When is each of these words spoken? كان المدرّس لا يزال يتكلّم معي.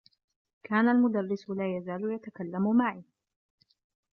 كان 0.63 0.89
المدرّس 0.89 1.49
لا 1.49 1.77
يزال 1.77 2.11
يتكلّم 2.11 2.77
معي. 2.77 3.03